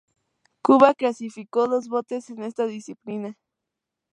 [0.63, 3.37] Cuba clasificó dos botes en esta disciplina.